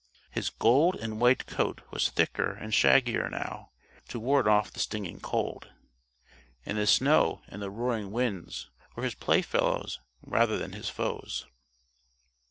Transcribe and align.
His 0.31 0.49
gold 0.49 0.95
and 0.95 1.21
white 1.21 1.45
coat 1.45 1.81
was 1.91 2.09
thicker 2.09 2.53
and 2.53 2.73
shaggier 2.73 3.29
now, 3.29 3.69
to 4.07 4.19
ward 4.19 4.47
off 4.47 4.71
the 4.73 4.79
stinging 4.79 5.19
cold. 5.19 5.71
And 6.65 6.75
the 6.79 6.87
snow 6.87 7.43
and 7.49 7.61
the 7.61 7.69
roaring 7.69 8.09
winds 8.09 8.71
were 8.95 9.03
his 9.03 9.13
playfellows 9.13 9.99
rather 10.23 10.57
than 10.57 10.73
his 10.73 10.89
foes. 10.89 11.45